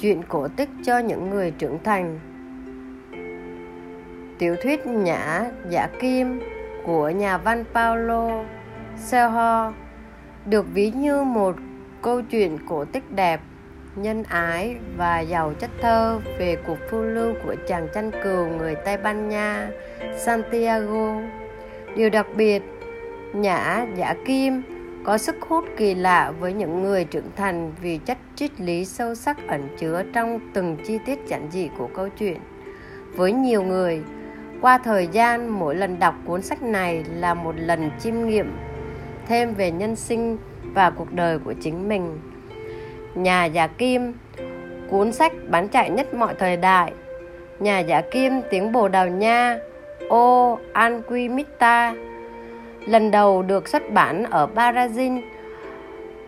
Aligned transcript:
chuyện 0.00 0.22
cổ 0.28 0.48
tích 0.48 0.68
cho 0.84 0.98
những 0.98 1.30
người 1.30 1.50
trưởng 1.50 1.78
thành 1.84 2.18
tiểu 4.38 4.56
thuyết 4.62 4.86
nhã 4.86 5.44
giả 5.68 5.88
kim 6.00 6.40
của 6.84 7.10
nhà 7.10 7.38
văn 7.38 7.64
Paulo 7.74 8.44
Coelho 9.10 9.72
được 10.46 10.66
ví 10.74 10.90
như 10.90 11.22
một 11.22 11.56
câu 12.02 12.22
chuyện 12.22 12.58
cổ 12.68 12.84
tích 12.84 13.12
đẹp 13.14 13.40
nhân 13.96 14.22
ái 14.28 14.76
và 14.96 15.20
giàu 15.20 15.52
chất 15.58 15.70
thơ 15.80 16.20
về 16.38 16.56
cuộc 16.66 16.78
phiêu 16.90 17.02
lưu 17.02 17.34
của 17.44 17.54
chàng 17.68 17.88
chăn 17.94 18.10
cừu 18.24 18.46
người 18.46 18.74
Tây 18.74 18.96
Ban 18.96 19.28
Nha 19.28 19.68
Santiago. 20.18 21.20
Điều 21.96 22.10
đặc 22.10 22.26
biệt, 22.36 22.62
Nhã 23.34 23.86
Giả 23.96 24.14
Kim 24.26 24.62
có 25.06 25.18
sức 25.18 25.36
hút 25.40 25.64
kỳ 25.76 25.94
lạ 25.94 26.32
với 26.40 26.52
những 26.52 26.82
người 26.82 27.04
trưởng 27.04 27.30
thành 27.36 27.72
vì 27.82 27.98
chất 27.98 28.18
triết 28.34 28.60
lý 28.60 28.84
sâu 28.84 29.14
sắc 29.14 29.48
ẩn 29.48 29.68
chứa 29.78 30.02
trong 30.12 30.40
từng 30.52 30.76
chi 30.86 30.98
tiết 31.06 31.18
giản 31.26 31.48
dị 31.50 31.68
của 31.78 31.88
câu 31.94 32.08
chuyện. 32.08 32.40
Với 33.14 33.32
nhiều 33.32 33.62
người, 33.62 34.02
qua 34.60 34.78
thời 34.78 35.06
gian 35.06 35.48
mỗi 35.48 35.74
lần 35.74 35.98
đọc 35.98 36.14
cuốn 36.24 36.42
sách 36.42 36.62
này 36.62 37.04
là 37.14 37.34
một 37.34 37.54
lần 37.56 37.90
chiêm 37.98 38.26
nghiệm 38.26 38.56
thêm 39.26 39.54
về 39.54 39.70
nhân 39.70 39.96
sinh 39.96 40.38
và 40.62 40.90
cuộc 40.90 41.12
đời 41.12 41.38
của 41.38 41.54
chính 41.60 41.88
mình. 41.88 42.20
Nhà 43.14 43.44
giả 43.44 43.66
kim, 43.66 44.12
cuốn 44.90 45.12
sách 45.12 45.32
bán 45.48 45.68
chạy 45.68 45.90
nhất 45.90 46.14
mọi 46.14 46.34
thời 46.38 46.56
đại. 46.56 46.92
Nhà 47.60 47.78
giả 47.78 48.02
kim 48.10 48.32
tiếng 48.50 48.72
Bồ 48.72 48.88
Đào 48.88 49.08
Nha, 49.08 49.58
O 50.08 50.56
Anquimita 50.72 51.94
lần 52.86 53.10
đầu 53.10 53.42
được 53.42 53.68
xuất 53.68 53.90
bản 53.92 54.24
ở 54.24 54.48
Brazil 54.54 55.22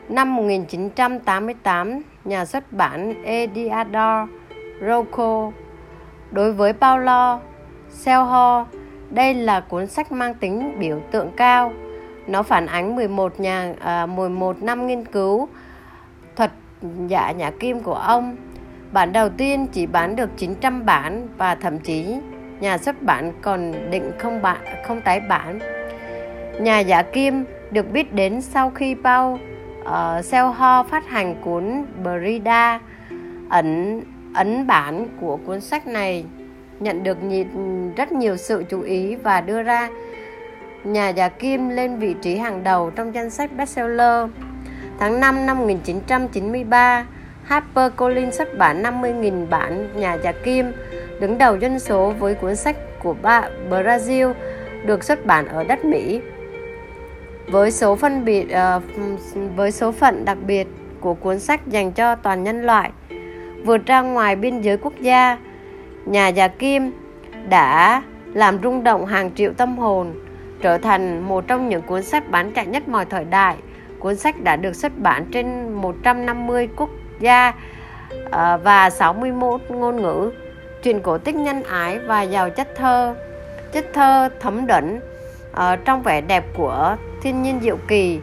năm 0.09 0.37
1988, 0.37 2.03
nhà 2.25 2.45
xuất 2.45 2.73
bản 2.73 3.25
Ediador 3.25 4.28
Rocco. 4.89 5.50
Đối 6.31 6.53
với 6.53 6.73
Paulo 6.73 7.41
Coelho, 8.05 8.67
đây 9.11 9.34
là 9.34 9.61
cuốn 9.61 9.87
sách 9.87 10.12
mang 10.12 10.34
tính 10.34 10.78
biểu 10.78 11.00
tượng 11.11 11.31
cao. 11.37 11.73
Nó 12.27 12.42
phản 12.42 12.67
ánh 12.67 12.97
11 12.97 13.41
nhà 13.41 13.75
à, 13.81 14.06
11 14.06 14.62
năm 14.62 14.87
nghiên 14.87 15.05
cứu 15.05 15.48
thuật 16.37 16.50
giả 17.06 17.33
nhà 17.33 17.50
kim 17.50 17.81
của 17.81 17.95
ông. 17.95 18.37
Bản 18.93 19.12
đầu 19.12 19.28
tiên 19.28 19.67
chỉ 19.72 19.87
bán 19.87 20.17
được 20.17 20.31
900 20.37 20.87
bản 20.87 21.28
và 21.37 21.55
thậm 21.55 21.78
chí 21.78 22.17
nhà 22.61 22.78
xuất 22.78 23.03
bản 23.03 23.33
còn 23.43 23.91
định 23.91 24.12
không 24.19 24.43
bản 24.43 24.59
không 24.87 25.00
tái 25.00 25.20
bản 25.20 25.78
Nhà 26.61 26.78
giả 26.78 27.03
kim 27.03 27.45
được 27.70 27.92
biết 27.92 28.12
đến 28.12 28.42
sau 28.42 28.70
khi 28.70 28.97
Paul 29.05 29.34
uh, 29.34 29.41
ờ, 29.84 30.23
Selho 30.23 30.83
phát 30.83 31.09
hành 31.09 31.34
cuốn 31.45 31.84
Brida 32.03 32.81
ấn 33.48 34.00
ấn 34.34 34.67
bản 34.67 35.06
của 35.20 35.37
cuốn 35.37 35.61
sách 35.61 35.87
này 35.87 36.25
nhận 36.81 37.03
được 37.03 37.19
rất 37.97 38.12
nhiều 38.12 38.37
sự 38.37 38.65
chú 38.69 38.81
ý 38.81 39.15
và 39.15 39.41
đưa 39.41 39.62
ra 39.62 39.89
nhà 40.84 41.09
giả 41.09 41.28
kim 41.28 41.69
lên 41.69 41.98
vị 41.98 42.15
trí 42.23 42.37
hàng 42.37 42.65
đầu 42.65 42.91
trong 42.91 43.15
danh 43.15 43.31
sách 43.31 43.50
bestseller. 43.56 44.28
Tháng 44.98 45.20
5 45.20 45.47
năm 45.47 45.59
1993, 45.59 47.06
HarperCollins 47.45 48.39
xuất 48.39 48.59
bản 48.59 48.83
50.000 48.83 49.48
bản 49.48 49.89
nhà 49.97 50.15
giả 50.15 50.33
kim, 50.33 50.72
đứng 51.20 51.39
đầu 51.39 51.59
doanh 51.61 51.78
số 51.78 52.12
với 52.19 52.34
cuốn 52.34 52.56
sách 52.56 52.77
của 53.03 53.15
ba 53.22 53.48
Brazil 53.70 54.34
được 54.87 55.05
xuất 55.05 55.27
bản 55.27 55.48
ở 55.48 55.65
đất 55.65 55.84
Mỹ 55.84 56.20
với 57.51 57.71
số 57.71 57.97
phân 57.97 58.25
biệt 58.25 58.47
uh, 58.77 58.83
với 59.57 59.71
số 59.71 59.93
phận 59.93 60.25
đặc 60.25 60.39
biệt 60.47 60.67
của 61.00 61.15
cuốn 61.15 61.41
sách 61.41 61.67
dành 61.67 61.93
cho 61.93 62.15
toàn 62.15 62.45
nhân 62.45 62.62
loại 62.62 62.91
vượt 63.65 63.87
ra 63.87 64.00
ngoài 64.00 64.37
biên 64.37 64.61
giới 64.61 64.77
quốc 64.77 64.93
gia 65.00 65.39
nhà 66.06 66.28
già 66.28 66.49
kim 66.49 66.93
đã 67.49 68.03
làm 68.34 68.59
rung 68.62 68.84
động 68.84 69.06
hàng 69.06 69.34
triệu 69.34 69.53
tâm 69.53 69.78
hồn 69.78 70.15
trở 70.62 70.78
thành 70.78 71.28
một 71.28 71.45
trong 71.47 71.69
những 71.69 71.83
cuốn 71.83 72.03
sách 72.03 72.31
bán 72.31 72.53
chạy 72.53 72.67
nhất 72.67 72.89
mọi 72.89 73.05
thời 73.05 73.25
đại. 73.25 73.56
Cuốn 73.99 74.17
sách 74.17 74.41
đã 74.43 74.56
được 74.56 74.77
xuất 74.77 74.99
bản 74.99 75.27
trên 75.33 75.72
150 75.72 76.69
quốc 76.77 76.91
gia 77.21 77.53
uh, 78.27 78.33
và 78.65 78.91
61 78.91 79.61
ngôn 79.69 80.03
ngữ 80.03 80.31
truyền 80.83 81.01
cổ 81.01 81.19
tích 81.19 81.34
nhân 81.34 81.62
ái 81.62 81.99
và 81.99 82.22
giàu 82.22 82.51
chất 82.51 82.69
thơ 82.77 83.15
chất 83.72 83.87
thơ 83.95 84.28
thấm 84.41 84.67
đẫm 84.67 84.97
uh, 85.53 85.84
trong 85.84 86.03
vẻ 86.03 86.21
đẹp 86.21 86.45
của 86.56 86.97
thiên 87.23 87.43
nhiên 87.43 87.61
diệu 87.62 87.77
kỳ 87.89 88.21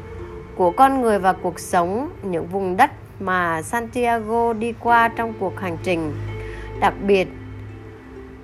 của 0.56 0.72
con 0.72 1.02
người 1.02 1.20
và 1.20 1.34
cuộc 1.34 1.60
sống, 1.60 2.10
những 2.24 2.48
vùng 2.48 2.78
đất 2.78 2.92
mà 3.20 3.62
Santiago 3.62 4.54
đi 4.54 4.74
qua 4.80 5.08
trong 5.08 5.34
cuộc 5.40 5.60
hành 5.60 5.78
trình. 5.84 6.14
Đặc 6.80 6.94
biệt, 7.02 7.28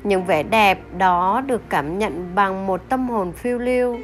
những 0.03 0.25
vẻ 0.25 0.44
đẹp 0.44 0.79
đó 0.97 1.44
được 1.47 1.61
cảm 1.69 2.00
nhận 2.00 2.35
bằng 2.35 2.67
một 2.67 2.81
tâm 2.90 3.09
hồn 3.09 3.31
phiêu 3.31 3.57
lưu, 3.57 4.00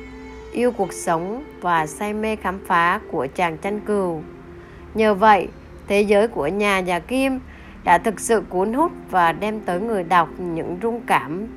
yêu 0.52 0.72
cuộc 0.72 0.94
sống 0.94 1.44
và 1.62 1.88
say 1.88 2.14
mê 2.14 2.36
khám 2.36 2.60
phá 2.68 3.00
của 3.12 3.28
chàng 3.36 3.58
chăn 3.58 3.80
cừu. 3.80 4.22
Nhờ 4.94 5.14
vậy, 5.14 5.48
thế 5.88 6.02
giới 6.02 6.28
của 6.28 6.48
nhà 6.48 6.80
nhà 6.80 7.00
kim 7.00 7.40
đã 7.84 7.98
thực 7.98 8.20
sự 8.20 8.44
cuốn 8.50 8.74
hút 8.74 8.92
và 9.12 9.32
đem 9.32 9.60
tới 9.60 9.80
người 9.80 10.04
đọc 10.04 10.30
những 10.38 10.78
rung 10.82 11.02
cảm 11.08 11.48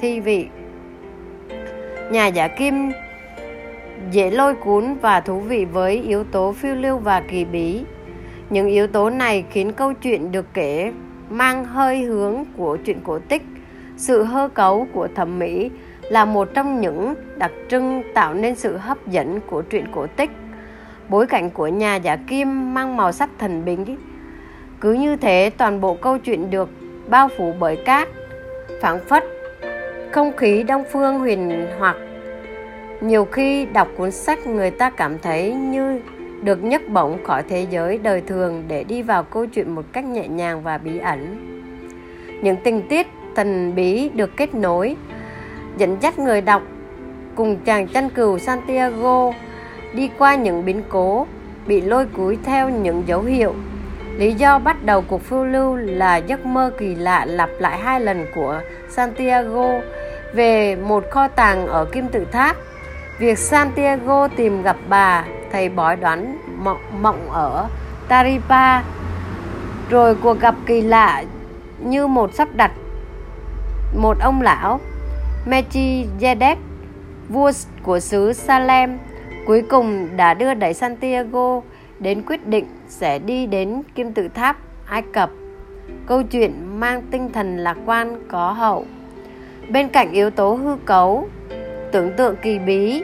thi 0.00 0.20
vị. 0.20 0.46
Nhà 2.10 2.26
giả 2.26 2.48
kim 2.48 2.92
dễ 4.10 4.30
lôi 4.30 4.54
cuốn 4.54 4.94
và 5.00 5.20
thú 5.20 5.40
vị 5.40 5.64
với 5.64 6.02
yếu 6.02 6.24
tố 6.24 6.52
phiêu 6.52 6.74
lưu 6.74 6.98
và 6.98 7.20
kỳ 7.20 7.44
bí. 7.44 7.84
Những 8.50 8.68
yếu 8.68 8.86
tố 8.86 9.10
này 9.10 9.44
khiến 9.50 9.72
câu 9.72 9.92
chuyện 9.92 10.32
được 10.32 10.46
kể 10.54 10.92
mang 11.30 11.64
hơi 11.64 12.02
hướng 12.02 12.44
của 12.56 12.76
chuyện 12.76 13.00
cổ 13.04 13.18
tích. 13.18 13.42
Sự 13.96 14.22
hơ 14.22 14.48
cấu 14.48 14.86
của 14.92 15.08
thẩm 15.14 15.38
mỹ 15.38 15.70
là 16.02 16.24
một 16.24 16.48
trong 16.54 16.80
những 16.80 17.14
đặc 17.36 17.52
trưng 17.68 18.02
tạo 18.14 18.34
nên 18.34 18.54
sự 18.54 18.76
hấp 18.76 19.06
dẫn 19.06 19.40
của 19.40 19.62
truyện 19.62 19.86
cổ 19.94 20.06
tích. 20.06 20.30
Bối 21.08 21.26
cảnh 21.26 21.50
của 21.50 21.68
nhà 21.68 21.96
giả 21.96 22.16
kim 22.16 22.74
mang 22.74 22.96
màu 22.96 23.12
sắc 23.12 23.30
thần 23.38 23.64
bí. 23.64 23.76
Cứ 24.80 24.92
như 24.92 25.16
thế 25.16 25.50
toàn 25.56 25.80
bộ 25.80 25.94
câu 25.94 26.18
chuyện 26.18 26.50
được 26.50 26.68
bao 27.08 27.28
phủ 27.38 27.54
bởi 27.58 27.76
cát, 27.76 28.08
phảng 28.80 29.00
phất 29.08 29.24
không 30.12 30.36
khí 30.36 30.62
đông 30.62 30.84
phương 30.92 31.18
huyền 31.18 31.66
hoặc 31.78 31.96
nhiều 33.00 33.24
khi 33.24 33.66
đọc 33.66 33.88
cuốn 33.96 34.10
sách 34.10 34.46
người 34.46 34.70
ta 34.70 34.90
cảm 34.90 35.18
thấy 35.18 35.52
như 35.52 36.00
được 36.42 36.64
nhấc 36.64 36.88
bổng 36.88 37.24
khỏi 37.24 37.42
thế 37.48 37.66
giới 37.70 37.98
đời 37.98 38.20
thường 38.20 38.64
để 38.68 38.84
đi 38.84 39.02
vào 39.02 39.22
câu 39.22 39.46
chuyện 39.46 39.74
một 39.74 39.84
cách 39.92 40.04
nhẹ 40.04 40.28
nhàng 40.28 40.62
và 40.62 40.78
bí 40.78 40.98
ẩn. 40.98 41.46
Những 42.42 42.56
tình 42.64 42.88
tiết 42.88 43.06
thần 43.36 43.74
bí 43.74 44.08
được 44.08 44.36
kết 44.36 44.54
nối, 44.54 44.96
dẫn 45.76 45.96
dắt 46.00 46.18
người 46.18 46.40
đọc 46.40 46.62
cùng 47.34 47.56
chàng 47.64 47.88
chăn 47.88 48.10
cừu 48.10 48.38
Santiago 48.38 49.32
đi 49.94 50.10
qua 50.18 50.34
những 50.34 50.64
biến 50.64 50.82
cố, 50.88 51.26
bị 51.66 51.80
lôi 51.80 52.06
cúi 52.06 52.38
theo 52.44 52.68
những 52.68 53.02
dấu 53.06 53.22
hiệu. 53.22 53.54
Lý 54.16 54.32
do 54.32 54.58
bắt 54.58 54.84
đầu 54.84 55.04
cuộc 55.08 55.22
phiêu 55.22 55.44
lưu 55.44 55.76
là 55.76 56.16
giấc 56.16 56.46
mơ 56.46 56.72
kỳ 56.78 56.94
lạ 56.94 57.24
lặp 57.24 57.50
lại 57.58 57.78
hai 57.78 58.00
lần 58.00 58.26
của 58.34 58.60
Santiago 58.88 59.80
về 60.34 60.76
một 60.76 61.04
kho 61.10 61.28
tàng 61.28 61.66
ở 61.66 61.84
kim 61.84 62.08
tự 62.08 62.24
tháp. 62.32 62.56
Việc 63.20 63.38
Santiago 63.38 64.28
tìm 64.28 64.62
gặp 64.62 64.76
bà, 64.88 65.24
thầy 65.52 65.68
bói 65.68 65.96
đoán 65.96 66.38
mộng, 66.64 66.80
mộng 67.02 67.30
ở 67.30 67.68
Taripa, 68.08 68.82
rồi 69.90 70.14
cuộc 70.14 70.40
gặp 70.40 70.54
kỳ 70.66 70.80
lạ 70.80 71.24
như 71.78 72.06
một 72.06 72.34
sắp 72.34 72.48
đặt 72.54 72.72
một 73.96 74.16
ông 74.20 74.42
lão 74.42 74.80
Melchizedek, 75.46 76.56
vua 77.28 77.52
của 77.82 78.00
xứ 78.00 78.32
Salem, 78.32 78.98
cuối 79.46 79.62
cùng 79.70 80.16
đã 80.16 80.34
đưa 80.34 80.54
đẩy 80.54 80.74
Santiago 80.74 81.60
đến 81.98 82.22
quyết 82.26 82.46
định 82.46 82.66
sẽ 82.88 83.18
đi 83.18 83.46
đến 83.46 83.82
kim 83.94 84.12
tự 84.12 84.28
tháp 84.28 84.56
Ai 84.86 85.02
Cập. 85.02 85.30
Câu 86.06 86.22
chuyện 86.22 86.80
mang 86.80 87.02
tinh 87.10 87.32
thần 87.32 87.56
lạc 87.56 87.76
quan 87.86 88.22
có 88.28 88.52
hậu. 88.52 88.86
Bên 89.68 89.88
cạnh 89.88 90.12
yếu 90.12 90.30
tố 90.30 90.54
hư 90.54 90.76
cấu, 90.84 91.28
tưởng 91.92 92.12
tượng 92.16 92.36
kỳ 92.36 92.58
bí. 92.58 93.02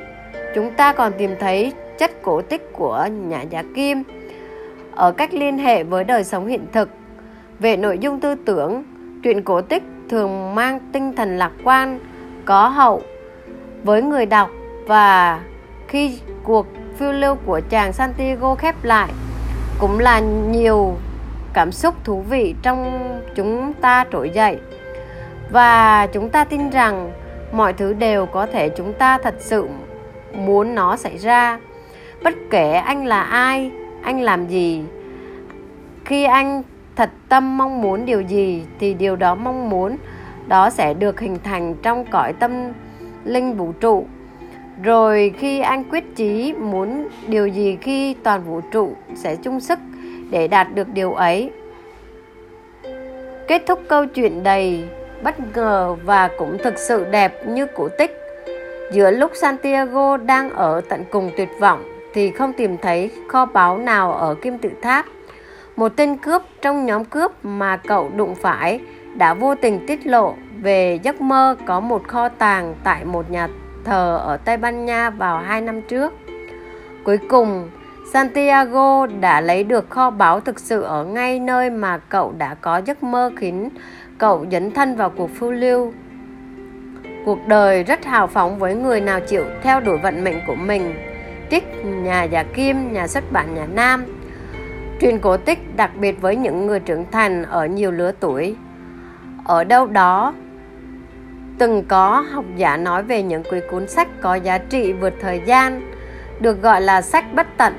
Chúng 0.54 0.70
ta 0.74 0.92
còn 0.92 1.12
tìm 1.18 1.30
thấy 1.40 1.72
chất 1.98 2.22
cổ 2.22 2.42
tích 2.42 2.72
của 2.72 3.08
nhà 3.10 3.42
giả 3.42 3.62
kim 3.74 4.02
ở 4.94 5.12
cách 5.12 5.34
liên 5.34 5.58
hệ 5.58 5.84
với 5.84 6.04
đời 6.04 6.24
sống 6.24 6.46
hiện 6.46 6.66
thực. 6.72 6.88
Về 7.58 7.76
nội 7.76 7.98
dung 7.98 8.20
tư 8.20 8.34
tưởng, 8.34 8.84
truyện 9.22 9.42
cổ 9.42 9.60
tích 9.60 9.82
thường 10.08 10.54
mang 10.54 10.78
tinh 10.92 11.16
thần 11.16 11.38
lạc 11.38 11.52
quan, 11.64 11.98
có 12.44 12.68
hậu 12.68 13.02
với 13.84 14.02
người 14.02 14.26
đọc 14.26 14.50
và 14.86 15.40
khi 15.88 16.18
cuộc 16.44 16.66
phiêu 16.98 17.12
lưu 17.12 17.34
của 17.46 17.60
chàng 17.70 17.92
Santiago 17.92 18.54
khép 18.54 18.74
lại, 18.82 19.12
cũng 19.78 19.98
là 19.98 20.20
nhiều 20.50 20.94
cảm 21.52 21.72
xúc 21.72 21.94
thú 22.04 22.20
vị 22.20 22.54
trong 22.62 23.08
chúng 23.34 23.72
ta 23.72 24.04
trỗi 24.12 24.30
dậy. 24.30 24.58
Và 25.50 26.06
chúng 26.06 26.28
ta 26.28 26.44
tin 26.44 26.70
rằng 26.70 27.12
mọi 27.52 27.72
thứ 27.72 27.92
đều 27.92 28.26
có 28.26 28.46
thể 28.46 28.68
chúng 28.68 28.92
ta 28.92 29.18
thật 29.18 29.34
sự 29.38 29.68
muốn 30.32 30.74
nó 30.74 30.96
xảy 30.96 31.18
ra. 31.18 31.58
Bất 32.22 32.34
kể 32.50 32.72
anh 32.72 33.06
là 33.06 33.22
ai, 33.22 33.70
anh 34.02 34.20
làm 34.20 34.46
gì, 34.46 34.82
khi 36.04 36.24
anh 36.24 36.62
thật 36.96 37.10
tâm 37.28 37.58
mong 37.58 37.80
muốn 37.82 38.04
điều 38.04 38.20
gì 38.20 38.64
thì 38.78 38.94
điều 38.94 39.16
đó 39.16 39.34
mong 39.34 39.70
muốn, 39.70 39.96
đó 40.48 40.70
sẽ 40.70 40.94
được 40.94 41.20
hình 41.20 41.38
thành 41.44 41.74
trong 41.82 42.04
cõi 42.10 42.32
tâm 42.32 42.52
linh 43.24 43.56
vũ 43.56 43.72
trụ. 43.80 44.06
Rồi 44.82 45.34
khi 45.38 45.60
anh 45.60 45.84
quyết 45.84 46.16
chí 46.16 46.52
muốn 46.52 47.08
điều 47.26 47.46
gì 47.46 47.78
khi 47.80 48.14
toàn 48.14 48.42
vũ 48.44 48.60
trụ 48.60 48.92
sẽ 49.14 49.36
chung 49.36 49.60
sức 49.60 49.78
để 50.30 50.48
đạt 50.48 50.74
được 50.74 50.88
điều 50.88 51.12
ấy. 51.12 51.50
Kết 53.48 53.62
thúc 53.66 53.80
câu 53.88 54.06
chuyện 54.06 54.42
đầy 54.42 54.84
bất 55.22 55.34
ngờ 55.54 55.96
và 56.04 56.28
cũng 56.38 56.58
thực 56.64 56.78
sự 56.78 57.04
đẹp 57.10 57.46
như 57.46 57.66
cổ 57.74 57.88
tích 57.98 58.10
giữa 58.92 59.10
lúc 59.10 59.30
santiago 59.34 60.16
đang 60.16 60.50
ở 60.50 60.80
tận 60.88 61.04
cùng 61.10 61.30
tuyệt 61.36 61.48
vọng 61.60 61.84
thì 62.14 62.30
không 62.30 62.52
tìm 62.52 62.76
thấy 62.78 63.10
kho 63.28 63.46
báu 63.46 63.78
nào 63.78 64.12
ở 64.12 64.34
kim 64.34 64.58
tự 64.58 64.70
tháp 64.82 65.06
một 65.76 65.92
tên 65.96 66.16
cướp 66.16 66.42
trong 66.62 66.86
nhóm 66.86 67.04
cướp 67.04 67.32
mà 67.42 67.76
cậu 67.76 68.10
đụng 68.16 68.34
phải 68.34 68.80
đã 69.14 69.34
vô 69.34 69.54
tình 69.54 69.86
tiết 69.86 70.06
lộ 70.06 70.34
về 70.62 70.98
giấc 71.02 71.20
mơ 71.20 71.56
có 71.66 71.80
một 71.80 72.08
kho 72.08 72.28
tàng 72.28 72.74
tại 72.84 73.04
một 73.04 73.30
nhà 73.30 73.48
thờ 73.84 74.20
ở 74.24 74.36
Tây 74.36 74.56
Ban 74.56 74.84
Nha 74.84 75.10
vào 75.10 75.38
hai 75.38 75.60
năm 75.60 75.82
trước. 75.82 76.12
Cuối 77.04 77.18
cùng, 77.28 77.70
Santiago 78.12 79.06
đã 79.06 79.40
lấy 79.40 79.64
được 79.64 79.90
kho 79.90 80.10
báu 80.10 80.40
thực 80.40 80.58
sự 80.58 80.82
ở 80.82 81.04
ngay 81.04 81.38
nơi 81.38 81.70
mà 81.70 81.98
cậu 81.98 82.34
đã 82.38 82.54
có 82.54 82.80
giấc 82.84 83.02
mơ 83.02 83.30
khiến 83.36 83.70
cậu 84.18 84.46
dấn 84.52 84.70
thân 84.70 84.96
vào 84.96 85.10
cuộc 85.10 85.30
phiêu 85.30 85.50
lưu. 85.50 85.92
Cuộc 87.24 87.46
đời 87.46 87.82
rất 87.82 88.04
hào 88.04 88.26
phóng 88.26 88.58
với 88.58 88.74
người 88.74 89.00
nào 89.00 89.20
chịu 89.20 89.44
theo 89.62 89.80
đuổi 89.80 89.98
vận 89.98 90.24
mệnh 90.24 90.40
của 90.46 90.54
mình. 90.54 90.94
Trích 91.50 91.64
nhà 91.84 92.24
giả 92.24 92.42
Kim, 92.42 92.92
nhà 92.92 93.06
xuất 93.06 93.32
bản 93.32 93.54
nhà 93.54 93.66
Nam. 93.74 94.04
Truyền 95.00 95.18
cổ 95.18 95.36
tích 95.36 95.76
đặc 95.76 95.90
biệt 95.96 96.20
với 96.20 96.36
những 96.36 96.66
người 96.66 96.80
trưởng 96.80 97.04
thành 97.10 97.42
ở 97.42 97.66
nhiều 97.66 97.90
lứa 97.90 98.12
tuổi. 98.20 98.56
Ở 99.44 99.64
đâu 99.64 99.86
đó, 99.86 100.34
từng 101.58 101.84
có 101.88 102.24
học 102.32 102.44
giả 102.56 102.76
nói 102.76 103.02
về 103.02 103.22
những 103.22 103.42
quyển 103.44 103.62
cuốn 103.70 103.88
sách 103.88 104.08
có 104.20 104.34
giá 104.34 104.58
trị 104.58 104.92
vượt 104.92 105.14
thời 105.20 105.42
gian, 105.46 105.92
được 106.40 106.62
gọi 106.62 106.80
là 106.80 107.02
sách 107.02 107.34
bất 107.34 107.46
tận. 107.56 107.74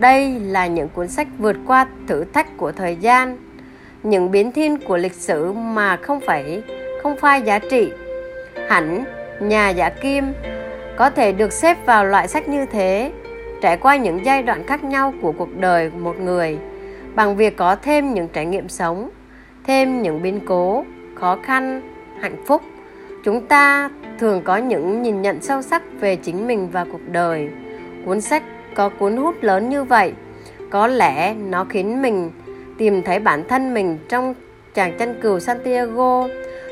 Đây 0.00 0.40
là 0.40 0.66
những 0.66 0.88
cuốn 0.88 1.08
sách 1.08 1.28
vượt 1.38 1.56
qua 1.66 1.86
thử 2.06 2.24
thách 2.24 2.56
của 2.56 2.72
thời 2.72 2.96
gian, 2.96 3.36
những 4.02 4.30
biến 4.30 4.52
thiên 4.52 4.76
của 4.76 4.96
lịch 4.96 5.14
sử 5.14 5.52
mà 5.52 5.96
không 5.96 6.20
phải 6.20 6.62
không 7.02 7.16
phai 7.16 7.42
giá 7.42 7.58
trị. 7.58 7.92
Hẳn 8.68 9.04
nhà 9.40 9.68
giả 9.68 9.88
kim 9.90 10.32
có 10.96 11.10
thể 11.10 11.32
được 11.32 11.52
xếp 11.52 11.86
vào 11.86 12.04
loại 12.04 12.28
sách 12.28 12.48
như 12.48 12.66
thế, 12.66 13.12
trải 13.62 13.76
qua 13.76 13.96
những 13.96 14.24
giai 14.24 14.42
đoạn 14.42 14.66
khác 14.66 14.84
nhau 14.84 15.14
của 15.22 15.32
cuộc 15.32 15.56
đời 15.56 15.90
một 15.90 16.20
người 16.20 16.58
bằng 17.14 17.36
việc 17.36 17.56
có 17.56 17.76
thêm 17.76 18.14
những 18.14 18.28
trải 18.28 18.46
nghiệm 18.46 18.68
sống, 18.68 19.10
thêm 19.64 20.02
những 20.02 20.22
biến 20.22 20.40
cố, 20.46 20.84
khó 21.14 21.38
khăn, 21.42 21.80
hạnh 22.20 22.44
phúc 22.46 22.62
chúng 23.24 23.46
ta 23.46 23.90
thường 24.18 24.42
có 24.44 24.56
những 24.56 25.02
nhìn 25.02 25.22
nhận 25.22 25.40
sâu 25.40 25.62
sắc 25.62 25.82
về 26.00 26.16
chính 26.16 26.46
mình 26.46 26.68
và 26.72 26.86
cuộc 26.92 27.00
đời 27.12 27.48
cuốn 28.06 28.20
sách 28.20 28.42
có 28.74 28.88
cuốn 28.88 29.16
hút 29.16 29.34
lớn 29.40 29.68
như 29.68 29.84
vậy 29.84 30.12
có 30.70 30.86
lẽ 30.86 31.34
nó 31.34 31.64
khiến 31.64 32.02
mình 32.02 32.30
tìm 32.78 33.02
thấy 33.02 33.18
bản 33.18 33.48
thân 33.48 33.74
mình 33.74 33.98
trong 34.08 34.34
chàng 34.74 34.98
chân 34.98 35.20
cừu 35.20 35.40
santiago. 35.40 36.28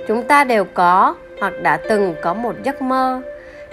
Chúng 0.08 0.22
ta 0.22 0.44
đều 0.44 0.64
có 0.64 1.14
hoặc 1.40 1.52
đã 1.62 1.76
từng 1.88 2.14
có 2.22 2.34
một 2.34 2.54
giấc 2.62 2.82
mơ, 2.82 3.22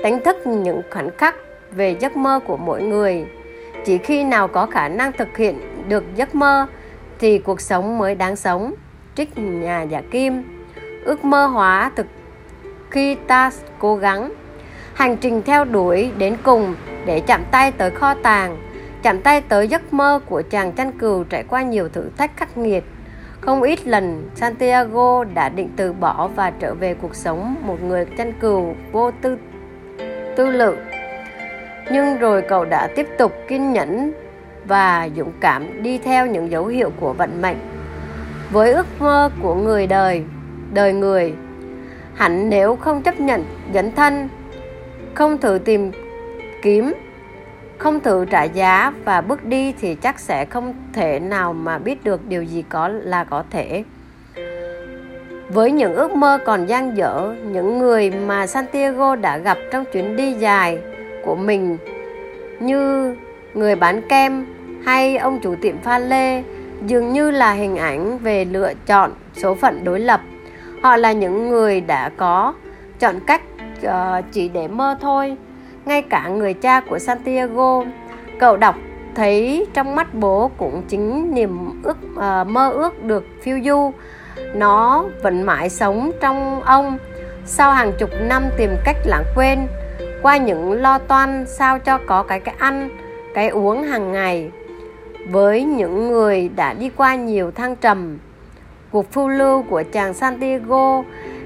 đánh 0.03 0.23
thức 0.23 0.47
những 0.47 0.81
khoảnh 0.91 1.09
khắc 1.17 1.35
về 1.71 1.95
giấc 1.99 2.15
mơ 2.17 2.39
của 2.47 2.57
mỗi 2.57 2.81
người. 2.81 3.25
Chỉ 3.85 3.97
khi 3.97 4.23
nào 4.23 4.47
có 4.47 4.65
khả 4.65 4.87
năng 4.87 5.11
thực 5.11 5.37
hiện 5.37 5.59
được 5.87 6.03
giấc 6.15 6.35
mơ 6.35 6.67
thì 7.19 7.39
cuộc 7.39 7.61
sống 7.61 7.97
mới 7.97 8.15
đáng 8.15 8.35
sống, 8.35 8.73
trích 9.15 9.37
nhà 9.37 9.81
giả 9.81 10.01
kim. 10.11 10.43
Ước 11.05 11.25
mơ 11.25 11.45
hóa 11.45 11.91
thực 11.95 12.07
khi 12.91 13.15
ta 13.15 13.51
cố 13.79 13.95
gắng, 13.95 14.33
hành 14.93 15.17
trình 15.17 15.41
theo 15.45 15.65
đuổi 15.65 16.11
đến 16.17 16.37
cùng 16.43 16.75
để 17.05 17.19
chạm 17.19 17.43
tay 17.51 17.71
tới 17.71 17.91
kho 17.91 18.13
tàng 18.13 18.57
chạm 19.03 19.21
tay 19.21 19.41
tới 19.41 19.67
giấc 19.67 19.93
mơ 19.93 20.19
của 20.25 20.41
chàng 20.49 20.71
chăn 20.71 20.91
cừu 20.91 21.23
trải 21.23 21.43
qua 21.43 21.61
nhiều 21.61 21.89
thử 21.89 22.09
thách 22.17 22.37
khắc 22.37 22.57
nghiệt. 22.57 22.83
Không 23.41 23.61
ít 23.61 23.87
lần, 23.87 24.29
Santiago 24.35 25.23
đã 25.23 25.49
định 25.49 25.69
từ 25.75 25.93
bỏ 25.93 26.29
và 26.35 26.51
trở 26.59 26.73
về 26.73 26.93
cuộc 26.93 27.15
sống 27.15 27.55
một 27.61 27.83
người 27.83 28.05
chăn 28.17 28.33
cừu 28.33 28.75
vô 28.91 29.11
tư 29.21 29.37
tư 30.35 30.49
lự. 30.49 30.75
Nhưng 31.91 32.17
rồi 32.17 32.41
cậu 32.41 32.65
đã 32.65 32.87
tiếp 32.95 33.07
tục 33.17 33.33
kiên 33.47 33.73
nhẫn 33.73 34.13
và 34.65 35.09
dũng 35.15 35.31
cảm 35.39 35.83
đi 35.83 35.97
theo 35.97 36.27
những 36.27 36.51
dấu 36.51 36.65
hiệu 36.65 36.91
của 36.99 37.13
vận 37.13 37.41
mệnh. 37.41 37.57
Với 38.51 38.71
ước 38.71 38.87
mơ 38.99 39.29
của 39.41 39.55
người 39.55 39.87
đời 39.87 40.23
đời 40.73 40.93
người, 40.93 41.33
hẳn 42.13 42.49
nếu 42.49 42.75
không 42.75 43.01
chấp 43.01 43.19
nhận, 43.19 43.45
dấn 43.73 43.91
thân, 43.91 44.29
không 45.13 45.37
thử 45.37 45.59
tìm 45.65 45.91
kiếm 46.61 46.93
không 47.83 47.99
thử 47.99 48.25
trả 48.25 48.43
giá 48.43 48.93
và 49.05 49.21
bước 49.21 49.43
đi 49.43 49.73
thì 49.81 49.95
chắc 49.95 50.19
sẽ 50.19 50.45
không 50.45 50.73
thể 50.93 51.19
nào 51.19 51.53
mà 51.53 51.77
biết 51.77 52.03
được 52.03 52.27
điều 52.27 52.43
gì 52.43 52.63
có 52.69 52.87
là 52.87 53.23
có 53.23 53.43
thể. 53.49 53.83
Với 55.49 55.71
những 55.71 55.93
ước 55.93 56.11
mơ 56.11 56.39
còn 56.45 56.65
dang 56.65 56.97
dở 56.97 57.35
những 57.45 57.79
người 57.79 58.11
mà 58.11 58.47
santiago 58.47 59.15
đã 59.15 59.37
gặp 59.37 59.57
trong 59.71 59.85
chuyến 59.93 60.15
đi 60.15 60.33
dài 60.33 60.79
của 61.25 61.35
mình 61.35 61.77
như 62.59 63.15
người 63.53 63.75
bán 63.75 64.01
kem 64.09 64.45
hay 64.85 65.17
ông 65.17 65.39
chủ 65.39 65.55
tiệm 65.61 65.77
pha 65.77 65.99
lê 65.99 66.43
dường 66.87 67.13
như 67.13 67.31
là 67.31 67.53
hình 67.53 67.75
ảnh 67.75 68.17
về 68.17 68.45
lựa 68.45 68.73
chọn 68.85 69.11
số 69.33 69.55
phận 69.55 69.83
đối 69.83 69.99
lập. 69.99 70.21
Họ 70.81 70.97
là 70.97 71.11
những 71.11 71.49
người 71.49 71.81
đã 71.81 72.09
có 72.17 72.53
chọn 72.99 73.19
cách 73.27 73.41
uh, 73.85 73.91
chỉ 74.31 74.49
để 74.49 74.67
mơ 74.67 74.97
thôi 75.01 75.37
ngay 75.85 76.01
cả 76.01 76.27
người 76.27 76.53
cha 76.53 76.81
của 76.81 76.99
santiago 76.99 77.83
cậu 78.39 78.57
đọc 78.57 78.75
thấy 79.15 79.67
trong 79.73 79.95
mắt 79.95 80.13
bố 80.13 80.51
cũng 80.57 80.83
chính 80.87 81.33
niềm 81.33 81.81
ước 81.83 81.97
uh, 82.13 82.47
mơ 82.47 82.69
ước 82.69 83.03
được 83.03 83.23
phiêu 83.41 83.59
du. 83.65 83.91
Nó 84.55 85.05
vẫn 85.23 85.43
mãi 85.43 85.69
sống 85.69 86.11
trong 86.19 86.61
ông. 86.61 86.97
Sau 87.45 87.71
hàng 87.71 87.91
chục 87.99 88.09
năm 88.21 88.43
tìm 88.57 88.69
cách 88.85 88.95
lãng 89.05 89.23
quên 89.35 89.67
qua 90.21 90.37
những 90.37 90.81
lo 90.81 90.97
toan 90.97 91.45
sao 91.47 91.79
cho 91.79 91.99
có 92.05 92.23
cái 92.23 92.39
cái 92.39 92.55
ăn 92.57 92.89
cái 93.33 93.47
uống 93.47 93.83
hàng 93.83 94.11
ngày 94.11 94.51
với 95.29 95.63
những 95.63 96.07
người 96.07 96.49
đã 96.55 96.73
đi 96.73 96.89
qua 96.97 97.15
nhiều 97.15 97.51
thăng 97.51 97.75
trầm 97.75 98.17
cuộc 98.91 99.11
phiêu 99.11 99.27
lưu 99.27 99.63
của 99.69 99.83
chàng 99.91 100.13
Santiago 100.13 101.03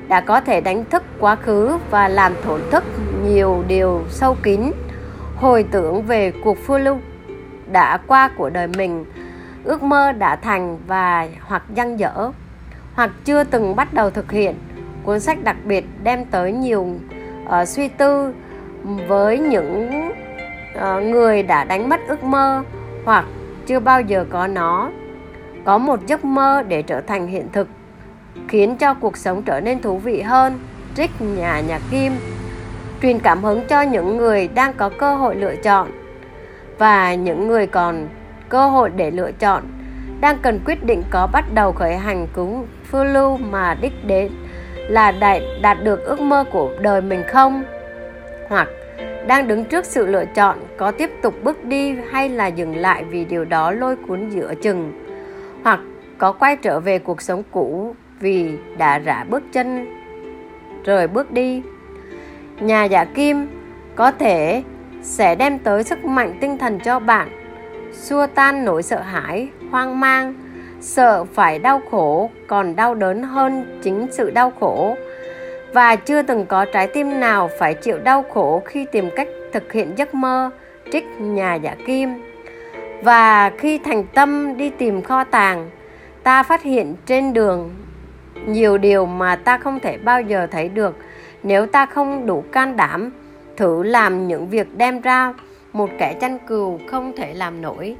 đã 0.07 0.21
có 0.21 0.41
thể 0.41 0.61
đánh 0.61 0.85
thức 0.85 1.03
quá 1.19 1.35
khứ 1.35 1.77
và 1.91 2.07
làm 2.07 2.33
thổn 2.43 2.61
thức 2.71 2.83
nhiều 3.23 3.63
điều 3.67 4.03
sâu 4.09 4.37
kín. 4.43 4.71
Hồi 5.35 5.65
tưởng 5.71 6.01
về 6.01 6.31
cuộc 6.43 6.57
phiêu 6.57 6.77
lưu 6.77 6.97
đã 7.71 7.97
qua 8.07 8.29
của 8.37 8.49
đời 8.49 8.67
mình 8.67 9.05
ước 9.63 9.83
mơ 9.83 10.11
đã 10.11 10.35
thành 10.35 10.77
và 10.87 11.27
hoặc 11.41 11.63
dang 11.75 11.99
dở 11.99 12.31
hoặc 12.93 13.11
chưa 13.25 13.43
từng 13.43 13.75
bắt 13.75 13.93
đầu 13.93 14.09
thực 14.09 14.31
hiện. 14.31 14.55
Cuốn 15.03 15.19
sách 15.19 15.43
đặc 15.43 15.55
biệt 15.63 15.85
đem 16.03 16.25
tới 16.25 16.51
nhiều 16.51 16.87
uh, 17.45 17.67
suy 17.67 17.87
tư 17.87 18.33
với 19.07 19.39
những 19.39 19.89
uh, 20.75 21.03
người 21.03 21.43
đã 21.43 21.63
đánh 21.63 21.89
mất 21.89 21.99
ước 22.07 22.23
mơ 22.23 22.63
hoặc 23.05 23.25
chưa 23.65 23.79
bao 23.79 24.01
giờ 24.01 24.25
có 24.29 24.47
nó. 24.47 24.91
Có 25.65 25.77
một 25.77 26.07
giấc 26.07 26.25
mơ 26.25 26.63
để 26.67 26.81
trở 26.81 27.01
thành 27.01 27.27
hiện 27.27 27.47
thực 27.53 27.67
khiến 28.47 28.77
cho 28.77 28.93
cuộc 28.93 29.17
sống 29.17 29.43
trở 29.43 29.59
nên 29.59 29.81
thú 29.81 29.97
vị 29.97 30.21
hơn. 30.21 30.59
Trích 30.95 31.21
nhà 31.21 31.59
nhà 31.59 31.79
kim 31.91 32.11
truyền 33.01 33.19
cảm 33.19 33.43
hứng 33.43 33.61
cho 33.67 33.81
những 33.81 34.17
người 34.17 34.47
đang 34.47 34.73
có 34.73 34.89
cơ 34.89 35.15
hội 35.15 35.35
lựa 35.35 35.55
chọn. 35.55 35.87
Và 36.77 37.15
những 37.15 37.47
người 37.47 37.67
còn 37.67 38.07
cơ 38.49 38.67
hội 38.67 38.89
để 38.95 39.11
lựa 39.11 39.31
chọn 39.31 39.63
đang 40.21 40.37
cần 40.41 40.59
quyết 40.65 40.83
định 40.83 41.03
có 41.09 41.27
bắt 41.33 41.45
đầu 41.53 41.71
khởi 41.71 41.95
hành 41.95 42.27
cứu 42.33 42.65
phiêu 42.83 43.03
lưu 43.03 43.37
mà 43.37 43.77
đích 43.81 44.05
đến 44.07 44.31
là 44.77 45.11
đạt, 45.11 45.41
đạt 45.61 45.77
được 45.83 46.05
ước 46.05 46.21
mơ 46.21 46.45
của 46.51 46.71
đời 46.81 47.01
mình 47.01 47.23
không? 47.27 47.63
Hoặc 48.49 48.67
đang 49.27 49.47
đứng 49.47 49.65
trước 49.65 49.85
sự 49.85 50.05
lựa 50.05 50.25
chọn 50.25 50.59
có 50.77 50.91
tiếp 50.91 51.11
tục 51.21 51.33
bước 51.43 51.65
đi 51.65 51.95
hay 52.11 52.29
là 52.29 52.47
dừng 52.47 52.75
lại 52.75 53.03
vì 53.03 53.25
điều 53.25 53.45
đó 53.45 53.71
lôi 53.71 53.95
cuốn 53.95 54.29
giữa 54.29 54.53
chừng? 54.61 55.05
Hoặc 55.63 55.79
có 56.17 56.31
quay 56.31 56.55
trở 56.55 56.79
về 56.79 56.99
cuộc 56.99 57.21
sống 57.21 57.43
cũ 57.51 57.95
vì 58.19 58.51
đã 58.77 58.99
rã 58.99 59.25
bước 59.29 59.43
chân 59.53 59.87
rời 60.83 61.07
bước 61.07 61.31
đi? 61.31 61.61
Nhà 62.59 62.83
giả 62.83 63.05
kim 63.05 63.47
có 63.95 64.11
thể 64.11 64.63
sẽ 65.01 65.35
đem 65.35 65.59
tới 65.59 65.83
sức 65.83 66.05
mạnh 66.05 66.37
tinh 66.41 66.57
thần 66.57 66.79
cho 66.79 66.99
bạn. 66.99 67.29
Xua 67.93 68.27
tan 68.27 68.65
nỗi 68.65 68.83
sợ 68.83 68.99
hãi, 68.99 69.47
hoang 69.71 69.99
mang, 69.99 70.33
sợ 70.79 71.23
phải 71.23 71.59
đau 71.59 71.81
khổ 71.91 72.29
còn 72.47 72.75
đau 72.75 72.95
đớn 72.95 73.23
hơn 73.23 73.79
chính 73.83 74.07
sự 74.11 74.31
đau 74.31 74.51
khổ. 74.59 74.95
Và 75.73 75.95
chưa 75.95 76.21
từng 76.21 76.45
có 76.45 76.65
trái 76.65 76.87
tim 76.87 77.19
nào 77.19 77.49
phải 77.59 77.73
chịu 77.73 77.97
đau 77.99 78.23
khổ 78.33 78.61
khi 78.65 78.85
tìm 78.91 79.09
cách 79.15 79.27
thực 79.53 79.73
hiện 79.73 79.93
giấc 79.97 80.13
mơ, 80.13 80.49
trích 80.91 81.05
nhà 81.19 81.55
giả 81.55 81.75
kim. 81.85 82.09
Và 83.03 83.51
khi 83.57 83.77
thành 83.77 84.03
tâm 84.03 84.57
đi 84.57 84.69
tìm 84.69 85.01
kho 85.01 85.23
tàng, 85.23 85.69
ta 86.23 86.43
phát 86.43 86.63
hiện 86.63 86.95
trên 87.05 87.33
đường 87.33 87.75
nhiều 88.45 88.77
điều 88.77 89.05
mà 89.05 89.35
ta 89.35 89.57
không 89.57 89.79
thể 89.79 89.97
bao 89.97 90.21
giờ 90.21 90.47
thấy 90.51 90.69
được 90.69 90.95
nếu 91.47 91.65
ta 91.65 91.85
không 91.85 92.25
đủ 92.25 92.43
can 92.51 92.77
đảm 92.77 93.11
thử 93.57 93.83
làm 93.83 94.27
những 94.27 94.49
việc 94.49 94.77
đem 94.77 95.01
ra, 95.01 95.33
một 95.73 95.89
kẻ 95.99 96.13
chăn 96.21 96.37
cừu 96.47 96.79
không 96.87 97.13
thể 97.17 97.33
làm 97.33 97.61
nổi. 97.61 97.95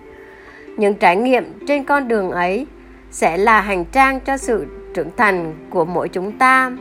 Những 0.78 0.94
trải 0.94 1.16
nghiệm 1.16 1.54
trên 1.68 1.84
con 1.84 2.08
đường 2.08 2.32
ấy 2.32 2.68
sẽ 3.12 3.38
là 3.38 3.62
hành 3.62 3.86
trang 3.86 4.20
cho 4.20 4.38
sự 4.38 4.66
trưởng 4.94 5.10
thành 5.18 5.54
của 5.70 5.86
mỗi 5.86 6.10
chúng 6.10 6.38
ta. 6.38 6.72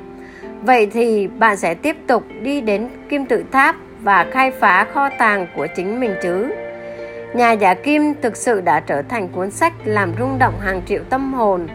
Vậy 0.62 0.86
thì 0.86 1.26
bạn 1.26 1.56
sẽ 1.56 1.74
tiếp 1.74 1.96
tục 2.06 2.24
đi 2.42 2.60
đến 2.60 2.88
kim 3.08 3.26
tự 3.26 3.44
tháp 3.52 3.76
và 4.02 4.26
khai 4.30 4.50
phá 4.50 4.86
kho 4.94 5.08
tàng 5.18 5.46
của 5.56 5.66
chính 5.76 6.00
mình 6.00 6.14
chứ? 6.22 6.46
Nhà 7.34 7.52
giả 7.52 7.74
kim 7.74 8.14
thực 8.22 8.36
sự 8.36 8.60
đã 8.60 8.80
trở 8.80 9.02
thành 9.02 9.28
cuốn 9.28 9.50
sách 9.50 9.72
làm 9.84 10.12
rung 10.18 10.38
động 10.38 10.54
hàng 10.60 10.82
triệu 10.86 11.02
tâm 11.10 11.34
hồn 11.34 11.66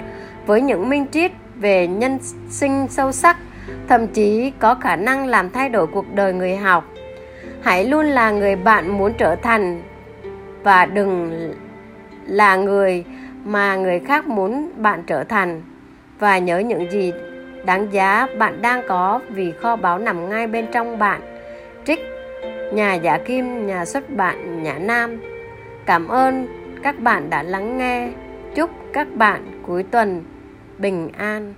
với 0.45 0.61
những 0.61 0.89
minh 0.89 1.05
triết 1.11 1.31
về 1.55 1.87
nhân 1.87 2.17
sinh 2.49 2.87
sâu 2.89 3.11
sắc 3.11 3.37
thậm 3.87 4.07
chí 4.07 4.51
có 4.59 4.75
khả 4.75 4.95
năng 4.95 5.27
làm 5.27 5.49
thay 5.49 5.69
đổi 5.69 5.87
cuộc 5.87 6.13
đời 6.13 6.33
người 6.33 6.55
học. 6.55 6.87
Hãy 7.61 7.85
luôn 7.85 8.05
là 8.05 8.31
người 8.31 8.55
bạn 8.55 8.97
muốn 8.97 9.13
trở 9.17 9.35
thành 9.35 9.81
và 10.63 10.85
đừng 10.85 11.31
là 12.25 12.55
người 12.55 13.03
mà 13.45 13.75
người 13.75 13.99
khác 13.99 14.27
muốn 14.27 14.71
bạn 14.77 15.03
trở 15.07 15.23
thành. 15.23 15.61
Và 16.19 16.37
nhớ 16.37 16.59
những 16.59 16.91
gì 16.91 17.13
đáng 17.65 17.87
giá 17.93 18.27
bạn 18.37 18.61
đang 18.61 18.81
có 18.87 19.19
vì 19.29 19.51
kho 19.51 19.75
báu 19.75 19.99
nằm 19.99 20.29
ngay 20.29 20.47
bên 20.47 20.65
trong 20.71 20.99
bạn. 20.99 21.21
Trích 21.85 21.99
nhà 22.73 22.93
giả 22.93 23.17
kim, 23.17 23.67
nhà 23.67 23.85
xuất 23.85 24.09
bản 24.09 24.63
nhã 24.63 24.73
nam. 24.73 25.21
Cảm 25.85 26.07
ơn 26.07 26.47
các 26.83 26.99
bạn 26.99 27.29
đã 27.29 27.43
lắng 27.43 27.77
nghe. 27.77 28.09
Chúc 28.55 28.69
các 28.93 29.07
bạn 29.15 29.61
cuối 29.65 29.83
tuần 29.83 30.23
bình 30.77 31.09
an. 31.17 31.53